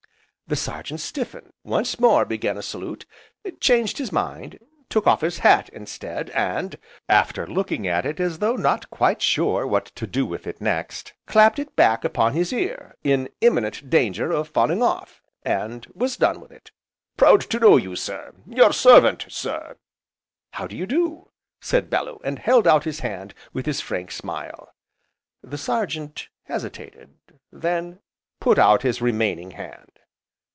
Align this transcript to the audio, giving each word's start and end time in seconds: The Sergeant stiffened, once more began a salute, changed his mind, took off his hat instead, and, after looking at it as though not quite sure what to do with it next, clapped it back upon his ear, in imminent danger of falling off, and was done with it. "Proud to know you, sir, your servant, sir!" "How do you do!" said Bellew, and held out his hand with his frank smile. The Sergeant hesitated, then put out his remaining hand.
The 0.47 0.57
Sergeant 0.57 0.99
stiffened, 0.99 1.53
once 1.63 1.97
more 1.97 2.25
began 2.25 2.57
a 2.57 2.61
salute, 2.61 3.05
changed 3.61 3.99
his 3.99 4.11
mind, 4.11 4.59
took 4.89 5.07
off 5.07 5.21
his 5.21 5.37
hat 5.39 5.69
instead, 5.69 6.29
and, 6.31 6.77
after 7.07 7.47
looking 7.47 7.87
at 7.87 8.05
it 8.05 8.19
as 8.19 8.39
though 8.39 8.57
not 8.57 8.89
quite 8.89 9.21
sure 9.21 9.65
what 9.65 9.85
to 9.95 10.05
do 10.05 10.25
with 10.25 10.45
it 10.45 10.59
next, 10.59 11.13
clapped 11.25 11.57
it 11.57 11.77
back 11.77 12.03
upon 12.03 12.33
his 12.33 12.51
ear, 12.51 12.97
in 13.01 13.29
imminent 13.39 13.89
danger 13.89 14.33
of 14.33 14.49
falling 14.49 14.83
off, 14.83 15.21
and 15.43 15.87
was 15.95 16.17
done 16.17 16.41
with 16.41 16.51
it. 16.51 16.71
"Proud 17.15 17.39
to 17.49 17.57
know 17.57 17.77
you, 17.77 17.95
sir, 17.95 18.33
your 18.45 18.73
servant, 18.73 19.27
sir!" 19.29 19.77
"How 20.51 20.67
do 20.67 20.75
you 20.75 20.85
do!" 20.85 21.31
said 21.61 21.89
Bellew, 21.89 22.19
and 22.25 22.37
held 22.39 22.67
out 22.67 22.83
his 22.83 22.99
hand 22.99 23.33
with 23.53 23.65
his 23.65 23.79
frank 23.79 24.11
smile. 24.11 24.75
The 25.41 25.57
Sergeant 25.57 26.27
hesitated, 26.43 27.15
then 27.53 28.01
put 28.41 28.59
out 28.59 28.81
his 28.81 29.01
remaining 29.01 29.51
hand. 29.51 29.87